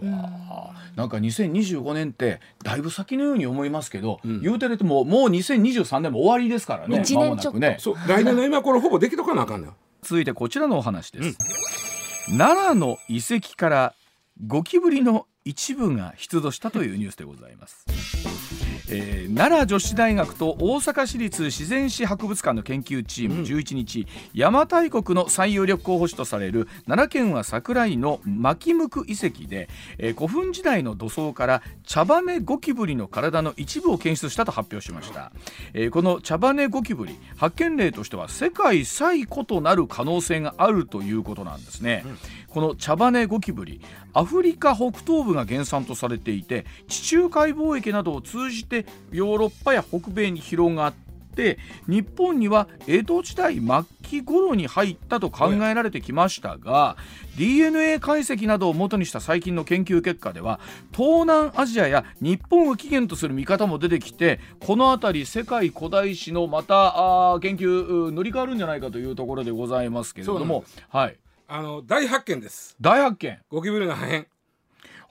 [0.97, 4.42] なんか2025年ってだいぶ先のように思いますけど、うん。
[4.42, 7.01] 言うてるともうもう2023年も終わりですからね。
[7.01, 7.79] 一年間もなくね。
[8.09, 9.75] 来年の今頃ほぼできとかなあかんのよ。
[10.03, 11.38] 続いてこちらのお話です、
[12.29, 13.95] 奈良の遺跡から
[14.47, 17.87] ゴキブリの一部が出土したというニュースでございます、
[18.91, 35.33] えー奈良女子大学と大阪市立自然史博物館の研究チーム11日、邪馬台国の最有力候補地とされる奈良県は桜井の牧向遺跡で、えー古墳時代の土層から茶羽ゴキブリの体の一部を検出したと発表しました、
[35.75, 42.05] えーこの茶羽ゴキブリ発見例としては世界最古となる可能性があるということなんですね、
[42.49, 43.81] この茶羽ゴキブリ
[44.15, 50.95] アフリカ北東部が原産とされていて地中海貿易などを通じてヨーロッパや北米に広がっ
[51.37, 53.65] って日本には江戸時代末
[54.03, 56.97] 期頃に入ったと考えられてきましたが
[57.37, 60.59] DNA 解析などを元にした最近の研究結果では
[60.93, 70.65] 東南アジアや日本を起源とする見方も出てきてこの辺り世界古代史のまたあ研究乗り換わるんじゃないかというところでございますけれども。
[70.89, 71.17] はい。
[71.49, 72.77] あの大発見です。
[72.81, 73.39] 大発見。
[73.51, 74.27] ゴキブリの破片。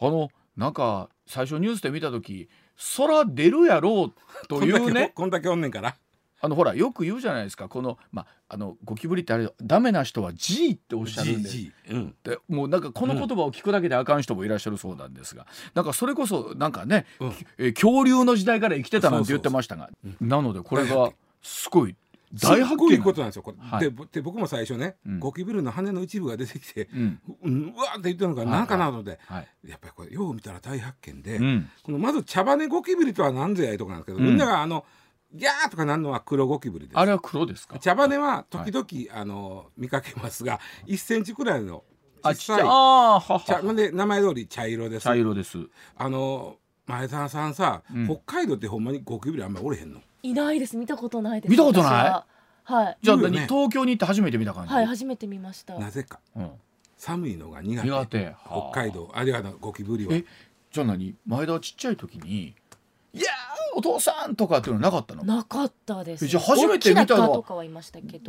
[0.02, 2.50] あのなんか最初ニュースで見た時
[2.98, 5.12] 空出るやろうというね。
[5.16, 5.96] こんだけおんねんから。
[6.42, 7.68] あのほらよく言うじゃないですか。
[7.68, 11.50] このまああのゴキブリってあれダメな人は G っておっしゃるんで。
[11.90, 19.90] うん、でもうなんかこの言葉を聞くだけであかん人もいらっしゃるそうなんですが、うん、なんかそれこそなんかね、うん、え恐竜の時代から生きてたなんて言ってましたが。
[20.22, 21.12] なのでこれが
[21.42, 21.96] すごい
[22.40, 23.42] 大発見すごいことなんですよ。
[23.44, 34.86] これ、はい、でで僕も最初ね、うん、ゴキブリの羽の一部が出てきて、うん、ううわーって言ってるのが何かなので、はいはい、やっぱりこれよう見たら大発見で、うん、このまず茶羽ゴキブリとは何ぞやいとかなんですけど、みんながあの
[35.34, 36.98] ギャーとかなるのは黒ゴキブリです。
[36.98, 37.78] あれは黒ですか？
[37.80, 41.84] 茶羽は時々、あの見かけますが1センチくらいの
[42.24, 45.04] 小さいああははで名前通り茶色です。
[45.04, 45.58] 茶色です。
[45.98, 50.02] あの前澤さんさ、北海道ってほんまにゴキブリあんまりおれへんの？
[50.30, 50.78] いないです。
[50.78, 51.52] 見たことないです。
[51.52, 52.26] 見たことな
[52.68, 52.74] い？
[52.74, 52.90] は。
[52.92, 52.98] い。
[53.02, 54.74] じゃあ何、ね、東京に行って初めて見た感じ？
[54.74, 55.78] はい初めて見ました。
[55.80, 56.52] なぜか、うん、
[56.98, 57.88] 寒いのが苦手。
[57.88, 58.36] 苦手。
[58.46, 60.16] 北海道あるいはゴキブリは。
[60.16, 60.26] え
[60.72, 61.16] じゃあ何？
[61.26, 62.54] 前田はちっちゃい時に
[63.14, 63.28] 「いや
[63.78, 65.24] お父さん」とかっていうのなかったの？
[65.24, 66.28] なかったです。
[66.28, 67.44] じゃあ初めて見たのは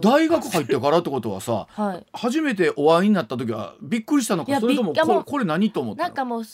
[0.00, 4.61] 大学入ってからってことはさ、 はい、初めてお会いになった時はびっくりしたのか？
[4.61, 6.44] それともこれこれ何と思ったなんかもう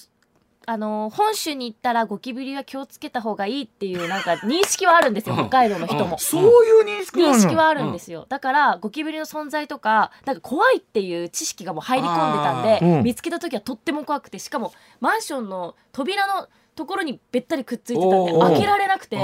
[0.66, 6.18] あの本州に行ったらゴキブリは気をつけた方がいいっていうなんか認識はあるんですよ 北海道の人も。
[6.18, 19.16] そういう認識認識はあるんですよ、だからゴキブリの存在とかなんか怖いっていう知識がもう入り込んでたんで、うん、見つけた時はとっても怖くてしかもマンションの扉のところにべったりくっついてたんで開けられなくて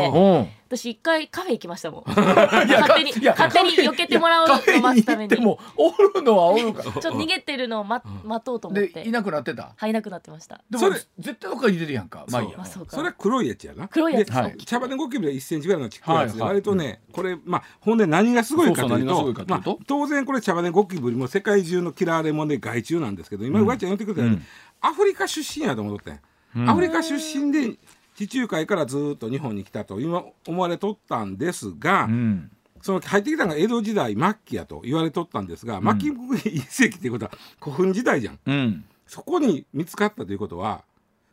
[0.68, 2.04] 私一回カフェ行きましたもん。
[2.06, 5.36] 勝手に勝手に避けてもらうの待つために。
[5.36, 6.82] もおるのはおるか。
[6.84, 9.02] ちょっと逃げてるのを待待とうと思って。
[9.02, 9.72] いなくなってた？
[9.74, 10.60] はいいなくなってました。
[10.68, 13.88] でも絶対どっかに出てるやんかまあいいやそれは黒いやつやな。
[13.88, 14.30] 黒いやつ
[14.66, 19.78] 茶葉でゴキブリは1センチぐらいのちっこいやつで割とねこれまあほんで何がすごいかというと。
[19.86, 24.40] 当然これ茶葉でゴキブリも世界中の嫌われ者で害虫なんですけど今上ちゃん言ってくれたように
[24.82, 26.20] アフリカ出身やと思って
[26.56, 27.76] アフリカ出身で
[28.16, 32.50] 地中海からずっと日本に来たと今思われとったんですが、うん、
[32.82, 40.82] その入ってきたのが江戸時代末期やと言われとったんですが、うん、末期遺跡っていうことは古墳時代じゃん、うん、そこに見つかったということは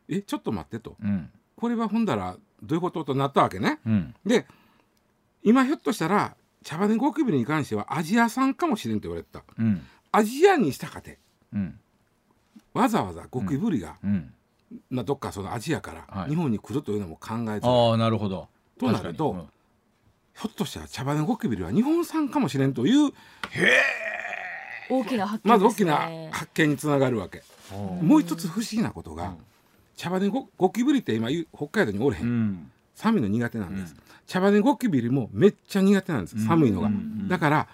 [0.08, 0.96] えちょっと待ってと、
[1.56, 3.80] これはほんだらどういうこととなったわけね。
[4.24, 4.46] で
[5.42, 9.42] 今ひょっとしたら茶羽ゴキブリに関してはアジア産かもしれんと言われてた、
[10.12, 11.18] アジアにしたかて、
[12.72, 13.96] わざわざゴキブリが、
[14.90, 18.48] などっかそのアジアから日本に来るというのも考えて、ああなるほど。
[18.78, 23.10] となると、うん、ひょっとしたら茶羽ゴキブリは日本産かもしれんというへ
[23.62, 23.80] え
[24.90, 27.42] 大きな発見、ね、まず大きな発見につながるわけ。
[28.02, 29.36] もう一つ不思議なことが、うん、
[29.96, 36.90] 茶羽ゴゴキブリって今北海道におれへん、うん、寒いの苦手なんです、茶羽ゴキブリもめっちゃ苦手なんです寒いのが、
[37.28, 37.68] だから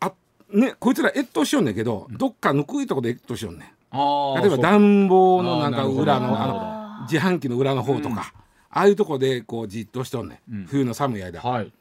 [0.00, 0.12] あ
[0.50, 8.34] ねこいつら越冬しよんねんけどどっかぬくいとこで越冬しよんねん例えば暖房のなんか裏のあの自販機の裏の方とか、
[8.70, 11.40] ああいうとこでこうじっとしとんね、ん、冬の寒い間。
[11.40, 11.72] はい、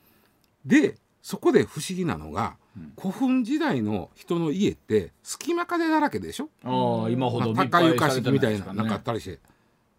[0.66, 2.56] でそこで不思議なのが、
[2.98, 6.50] 古墳時代の人の家って隙間風だらけでしょ？
[6.64, 9.40] あ今ほど、まあ、高床式みたいななんかあったりして。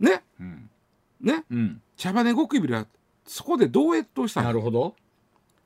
[0.01, 0.71] ね、うん、
[1.21, 2.87] ね、うん、茶羽ゴキブリは
[3.27, 4.95] そこでどう越冬したなるほど。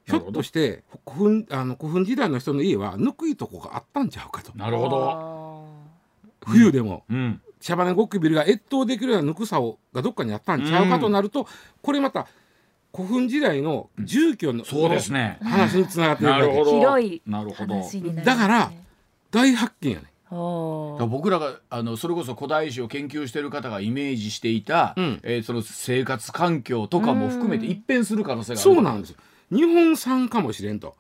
[0.05, 4.51] ひょっとして古墳あの古墳時代の人の家はぬくいとこがあったんちゃうかと。
[4.57, 5.69] なるほど
[6.47, 11.47] 冬でも、うん、シャバネゴキブリが越冬できるようなぬくさをがどっかにあったんちゃうかとなると、
[11.83, 12.27] これまた
[12.95, 15.39] 古墳時代の住居の,、そうですね。
[15.43, 16.71] 話につながっているわけ。
[16.71, 17.83] 広いなるほど。
[18.25, 18.73] だから
[19.31, 20.13] 大発見やね。
[20.31, 28.75] 僕らがあのそれこそ古代史を研究している方がイメージしていた、うん、えー、その生活環境とかも含めて一変する可能性がある。
[28.75, 29.15] そうなんです
[29.51, 30.97] 日本産かもしれんと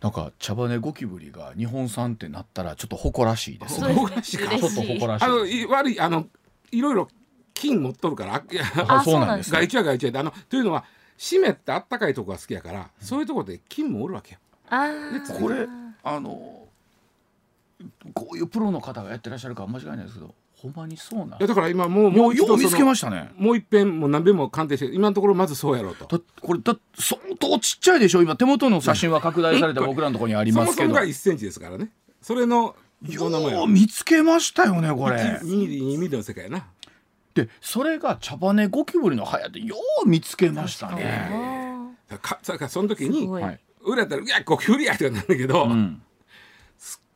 [0.00, 3.92] なんか茶羽ゴキブリが日本産ってなったらちょっと誇らしいですね。
[3.94, 5.24] 誇らしいちょっと誇らしい。
[5.24, 6.26] あの悪いあの
[6.70, 7.08] いろいろ
[7.54, 8.42] 菌持っとるから
[8.86, 10.84] あそうなんです害虫は害虫あのというのは
[11.16, 14.38] 湿ってあったかいとこが好きやから、そういうところで菌もおるわけよ。
[14.68, 14.92] あ
[15.40, 15.66] これ
[16.04, 16.68] あの
[18.14, 21.28] こういうプロの方がやってらっしゃるか間違いないですけどほんまにそうなん？
[21.28, 23.30] いやだから今もうもうよう見つけましたね。
[23.36, 26.06] もう一遍もう何遍も鑑定して今のところまずそうやろうと。
[26.06, 28.22] だこれだ相当ちっちゃいでしょ？
[28.22, 30.88] 今手元の写真は拡大されて僕らのところにありますけど。
[30.88, 31.90] そもそもが1センチですからね。
[32.20, 35.16] それのよう見つけましたよねこれ。
[35.16, 36.66] 2ミリ2ミリの世界やな。
[37.34, 41.30] でそれが茶羽ゴキブリの葉やでよう見つけましたね。
[42.20, 46.02] かかその時に裏やったら「いやゴキブリや!」ってなんだけど、うん、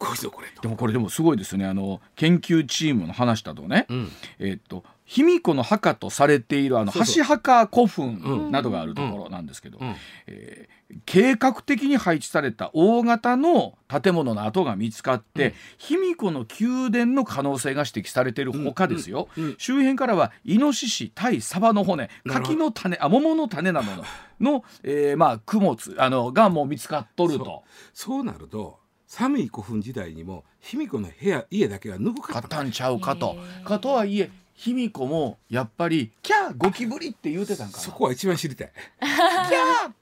[0.02, 1.66] ごいぞこれでもこれでもすごいですね。
[1.66, 9.78] あの研究チームの話だとね、うん、えー、っと卑弥呼の墓とされているあの橋墓古墳などがあるところなんですけど、
[10.26, 24.04] えー、計画的に配置された大型の建物の跡が見つかって、卑弥呼の宮殿の可能性が指摘されているほかですよ、周辺からはイノシシタイサバの骨柿の種あ桃の種などの
[24.40, 27.64] の、えー、まあ供物あのがもう見つかっとると。
[27.92, 28.81] そうなると
[29.12, 32.62] 寒い古墳時代にも卑弥呼の部屋家だけはぬくかった。
[32.62, 33.36] んちゃうかと。
[33.62, 38.72] かとはいえ卑弥呼もやっぱり「キャーゴキブリ」って言うてたんか そこは一番知りたい。
[39.02, 39.92] キャ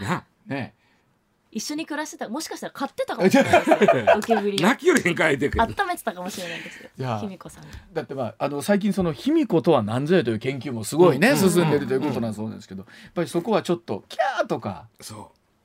[0.00, 0.04] ー！
[0.04, 0.74] なね
[1.52, 3.30] 一緒に暮らしてたもしかしたら飼ってたかも。
[3.30, 3.52] しれない
[4.16, 14.88] ゴキブリ泣きよりへんかいて温めてたかもしれないですよ卑弥呼さんだってまああの最近その卑弥呼とは何ぞやという研究もすごいね、うん、進んでるということなんそうですけど、やっぱりそこはちょっと「キャー」とか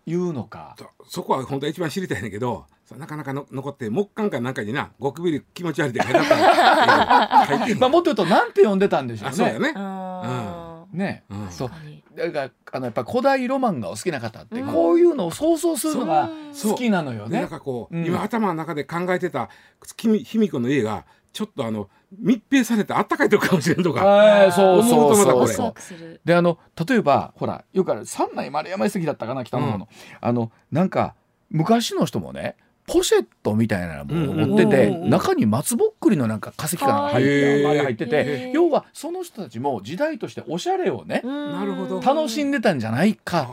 [0.06, 0.76] 言うのか？
[1.08, 2.66] そこは本当は一番知りたいんだけど
[2.98, 9.36] なかなかの残って木簡かなんかになゴキブリ気持ち悪いって書いてあった まあもっと言うとなんて呼んでたんでしょうね。
[9.36, 9.74] そうやね。
[9.76, 11.72] うん、ね、うん、そう。
[12.16, 16.30] だからあのやっぱ古代ロマンがお好きな方ってこういうのを想像するのが
[16.62, 17.40] 好きなのよね。
[17.40, 19.50] なんかこう、うん、今頭の中で考えてた
[19.98, 21.90] 卑弥呼の家がちょっとあの
[22.20, 24.02] 密閉されてあったかいとこかもしれんとか、
[24.44, 26.20] えー、そうそうそうそう。
[26.26, 29.88] であの例えばほらよくある三内丸山遺跡だったかな北の方の、
[30.20, 31.16] あのなんか
[31.50, 32.56] 昔の人もね
[32.88, 42.02] ポシェットみたいなものを持ってて、中に松ぼっくりのなんか化石かなんか入って入ってて要はその人たちも時代としておしゃれをねなるほど。
[42.02, 43.48] 楽しんでたんじゃないか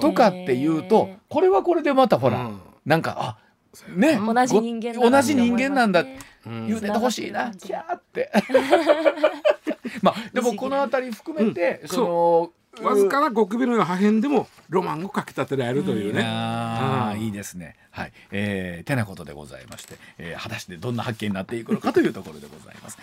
[0.00, 2.50] とかっていうとこれはこれでまたほら、
[2.86, 3.38] なんかあ
[3.88, 4.16] ね。
[4.16, 6.04] 同じ人間同じ人間なんだ。
[6.44, 7.52] 言うててほしいな。
[7.52, 8.30] キャーって。
[10.02, 16.22] まあでもこの辺り含めて、そのわずかなゴキブリの破片でもロマンをかきたてられるというね。
[16.24, 17.10] あ。
[17.14, 17.76] あ、いいですね。
[17.90, 22.98] はい、えー、てなことでございまして、えー、果たしてどんな発見になっていくのかというところでございます。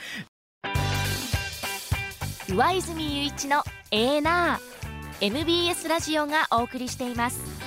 [2.50, 4.78] 上泉雄一のエーナー。
[5.20, 7.67] MBS ラジオがお送りしています。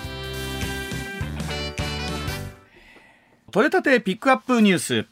[3.50, 5.06] 取れたてピックアップニュース。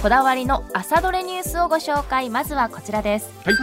[0.00, 2.30] こだわりの朝どれニュースをご紹介。
[2.30, 3.30] まずはこちらです。
[3.44, 3.54] はい。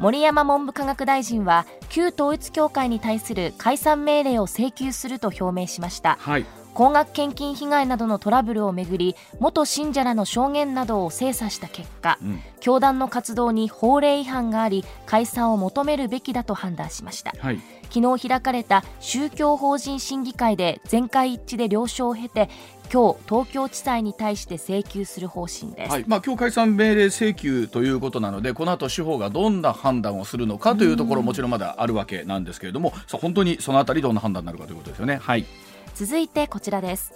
[0.00, 17.60] 森山文部科学大臣は旧統一教会に対する解散命令を請求すると表明しました、はい、高額献金被害などのトラブルをめぐり元信者らの証言などを精査した結果、うん、教団の活動に法令違反があり解散を求めるべきだと判断しました、はい、
[17.92, 22.48] 昨日開かれた宗教法人審議会で全会一致で了承を経て
[22.92, 26.04] 今日東京地裁に対して請求する方針です、はい。
[26.08, 35.20] まあ、今日解散命令請求ということなのでこの後司法がどんな判断をするのかというところもちろんまだあるわけなんですけれども本当にそのあたりどんな判断になるかということですよね。
[35.22, 35.46] はい。
[35.94, 37.12] 続いてこちらです。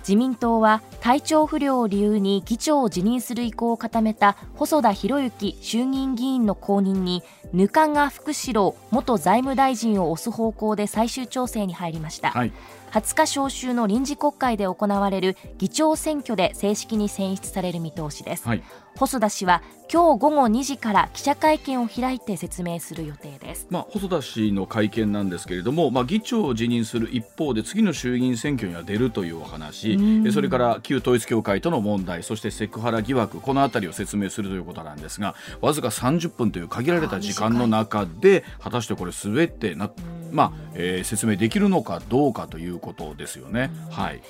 [0.00, 12.52] 自民党は体調不良を理由に議長を辞任する意向を固めた細田博之衆議院議員の後任に額賀福志郎元財務大臣を推す方向で最終調整に入りました、はい
[12.90, 18.62] 20日召集の臨時国会で行われる議長選挙で正式に選出される見通しです、はい、
[18.96, 29.98] 細田氏は今日午後2時から記者会見を開いて説明する予定です、まあ、細田氏の会見なんですけれども、まあ、議長を辞任する一方で次の衆議院選挙には出るというお話。
[30.32, 39.90] それから旧統一教会との問題そしてセクハラ疑惑この辺りを説明するということなんですがわずか30分という限られた時間の中で果たしてこれすべてな、
[40.32, 43.70] まあえー、説明できるのかどうかということですよね。
[43.90, 44.22] はい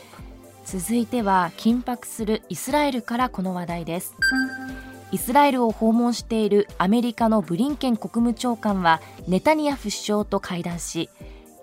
[0.66, 4.16] 続いては緊迫するイスラエルからこの話題です。
[5.12, 11.08] イスラエルを訪問しているアメリカのブリンケン国務長官はネタニヤフ首相と会談し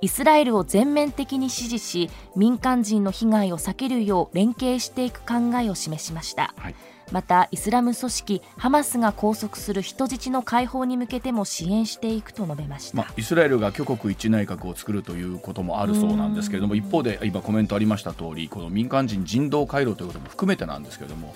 [0.03, 6.75] イスラエルを全面的に支持し民間人の被害を避けるよう連携していく考えを示しました、はい。
[7.13, 21.35] またイスラム組織ハマスが拘束する人質の解放に向けても支援していくと述べました、まあ、イスラエルが挙国一内閣を作るということもあるそうなんですけれども一方で今コメントありました通りこの民間人人道回廊ということも含めてなんですけれども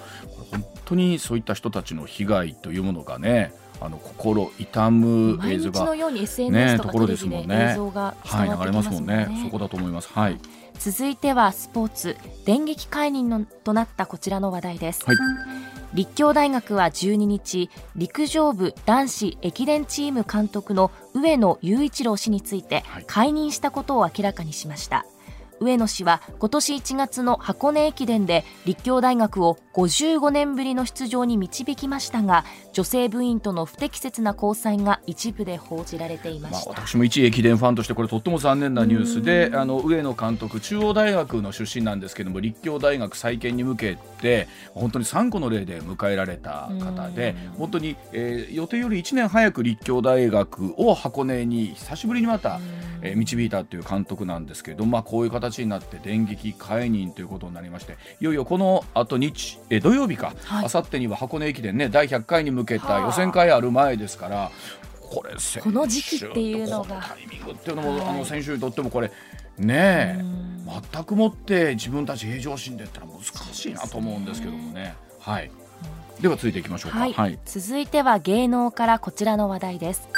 [0.51, 9.27] 本当にそういった人たちの被害というものがねあの心痛む映像がのように SNS とかテレビで映像がはい流れますもんね。
[9.43, 10.09] そこだと思います。
[10.11, 10.39] はい。
[10.79, 12.17] 続いてはスポーツ。
[12.45, 15.17] 電撃解任のとなったこちらの話題です、はい、
[15.93, 25.05] 立教大学は12日陸上部男子駅伝チーム監督の上野雄一郎氏について解任したことを明らかにしました、
[25.59, 52.59] 上野氏は今年1月の箱根駅伝で立教大学を55年ぶりの出場に導きましたが女性部員との不適切な交際が一部で報じられていました、まあ、私も一駅伝ファンとしてこれとっても残念なニュースであの上野監督中央大学の出身なんですけども立教大学再建に向けて本当に3個の例で迎えられた方で本当に、えー、予定より1年早く立教大学を箱根に久しぶりにまた、
[53.01, 64.51] えー、導いたという監督なんですけれども、まあ、こういう形になって電撃解任ということになりましていよいよこのあと日え土曜日か、あさってには箱根駅伝ね第100回に向けた予選会ある前ですから
[65.01, 67.01] これこの時期っていうのが。
[67.01, 69.11] タイミングっていうのも、はい、あの選手にとってもこれ
[69.57, 70.23] ねえ
[70.93, 73.23] 全くもって自分たち平常心でったら難
[73.53, 74.95] しいなと思うんですけどもね。
[75.19, 75.49] はい。
[76.21, 80.09] では続いていきましょうか、はい、はい、続いては芸能からこちらの話題です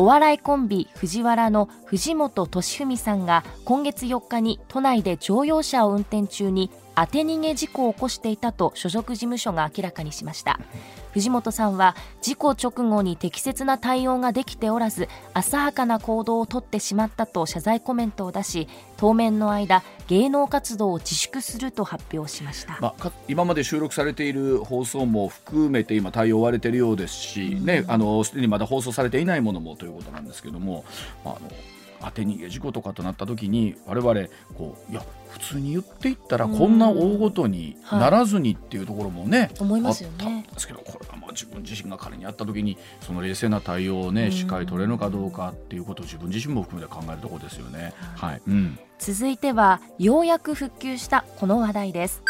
[0.00, 10.60] お笑いコンビ藤原の藤本敏文さんが今月4日に都内で乗用車を運転中に当て逃げ事故を起こしていたと所属事務所が明らかにしました。
[11.18, 30.84] 藤本さんは事故直後に適切な対応ができておらず浅はかな行動をとってしまったと謝罪コメントを出し当面の間芸能活動を自粛すると発表しました、まあ、今まで収録されている放送も含めて今対応を追われているようですし、ね、あのすでにまだ放送されていないものもということなんですけども、
[31.24, 31.50] まあ、あの
[32.00, 40.46] 当て逃げ事故とかとなった時に我々こういや普通に言っていったらこんな大ごとにならずにっていうところもね、思いますよね。
[40.52, 47.92] ですけどこれがまあ自分自身が彼にあった時にその冷静な対応をねしっかり取れるのかどうかっていうことを自分自身も含めて考えるところですよね。
[48.16, 52.22] はい、うん、続いてはようやく復旧したこの話題です。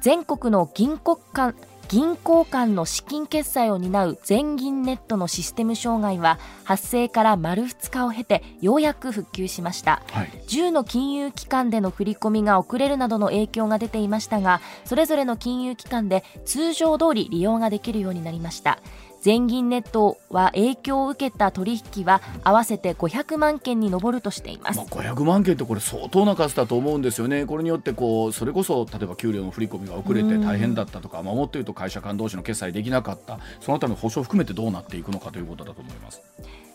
[0.00, 1.54] 全国の銀行間
[1.88, 18.80] 銀行間の資金決済を担う全銀ネットのシステム障害は発生から丸2日を経てようやく復旧しました、はい、10の金融機関での振り込みが遅れるなどの影響が出ていましたがそれぞれの金融機関で通常通り利用ができるようになりました
[19.20, 36.22] 全銀ネットは影響を受けた取引は合わせて500万件に上るとしています、まあ、500万件ってこれ相当な数だと思うんですよね、これによってこうそれこそ例えば給料の振り込みが遅れて大変だったとか、まあ、もっと言うと会社間同士の決済できなかった、そのあたりの保証を含めてどうなっていくのかということだと思います。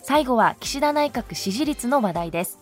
[0.06, 2.58] 最後は岸田内閣支持率の話題です。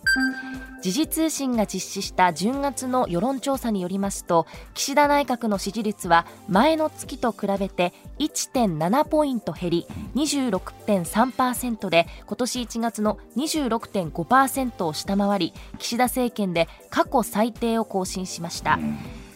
[0.81, 18.79] 時事通信が実施した10月の世論調査によりますと岸田内閣の支持率は前の月と比べて1.7ポイント減り26.3%で今年1月の26.5%を下回り岸田政権で過去最低を更新しました。